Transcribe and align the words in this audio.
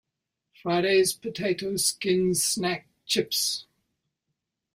Friday's 0.63 1.13
Potato 1.13 1.77
Skins 1.77 2.43
Snack 2.43 2.87
Chips. 3.05 3.67